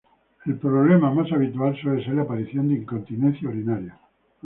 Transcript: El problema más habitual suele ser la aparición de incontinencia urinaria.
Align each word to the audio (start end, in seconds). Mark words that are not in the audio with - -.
El 0.47 0.57
problema 0.57 1.13
más 1.13 1.31
habitual 1.31 1.77
suele 1.79 2.03
ser 2.03 2.15
la 2.15 2.23
aparición 2.23 2.67
de 2.67 2.73
incontinencia 2.79 3.47
urinaria. 3.47 3.99